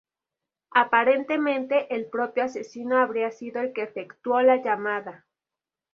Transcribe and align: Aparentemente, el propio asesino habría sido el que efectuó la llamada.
Aparentemente, 0.73 1.93
el 1.95 2.07
propio 2.09 2.45
asesino 2.45 2.97
habría 2.97 3.29
sido 3.29 3.61
el 3.61 3.71
que 3.71 3.83
efectuó 3.83 4.41
la 4.41 4.55
llamada. 4.55 5.27